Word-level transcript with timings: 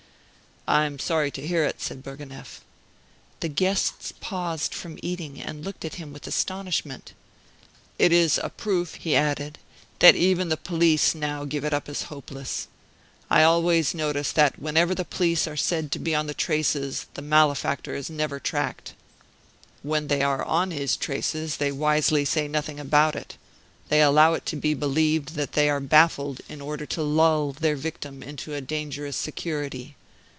"I 0.67 0.85
am 0.85 0.99
sorry 0.99 1.31
to 1.31 1.45
hear 1.45 1.65
it," 1.65 1.81
said 1.81 2.03
Bourgonef. 2.03 2.61
The 3.41 3.47
guests 3.49 4.13
paused 4.21 4.75
from 4.75 4.99
eating, 5.01 5.41
and 5.41 5.65
looked 5.65 5.83
at 5.83 5.95
him 5.95 6.13
with 6.13 6.27
astonishment. 6.27 7.13
"It 7.97 8.13
is 8.13 8.39
a 8.41 8.49
proof," 8.51 8.93
he 8.95 9.15
added, 9.15 9.57
"that 9.99 10.15
even 10.15 10.47
the 10.49 10.55
police 10.57 11.15
now 11.15 11.45
give 11.45 11.65
it 11.65 11.73
up 11.73 11.89
as 11.89 12.03
hopeless. 12.03 12.67
I 13.27 13.41
always 13.41 13.95
notice 13.95 14.31
that 14.33 14.59
whenever 14.59 14.93
the 14.93 15.03
police 15.03 15.47
are 15.47 15.57
said 15.57 15.91
to 15.91 15.99
be 15.99 16.13
on 16.13 16.27
the 16.27 16.33
traces 16.33 17.07
the 17.15 17.23
malefactor 17.23 17.95
is 17.95 18.11
never 18.11 18.39
tracked. 18.39 18.93
When 19.81 20.07
they 20.07 20.21
are 20.21 20.45
on 20.45 20.69
his 20.71 20.95
traces 20.95 21.57
they 21.57 21.71
wisely 21.71 22.23
say 22.23 22.47
nothing 22.47 22.79
about 22.79 23.15
it; 23.15 23.35
they 23.89 24.01
allow 24.01 24.35
it 24.35 24.45
to 24.45 24.55
be 24.55 24.75
believed 24.75 25.29
that 25.33 25.53
they 25.53 25.69
are 25.71 25.79
baffled, 25.81 26.39
in 26.47 26.61
order 26.61 26.85
to 26.85 27.01
lull 27.01 27.51
their 27.51 27.75
victim 27.75 28.21
into 28.21 28.53
a 28.53 28.61
dangerous 28.61 29.17
security. 29.17 29.95